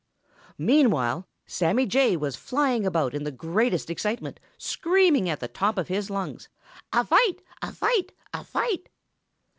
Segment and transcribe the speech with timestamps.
[0.57, 5.89] Meanwhile Sammy Jay was flying about in the greatest excitement, screaming at the top of
[5.89, 6.49] his lungs,
[6.91, 7.43] "A fight!
[7.61, 8.11] A fight!
[8.33, 8.89] A fight!"